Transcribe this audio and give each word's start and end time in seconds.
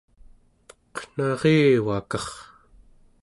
eqnarivakar! 0.95 2.25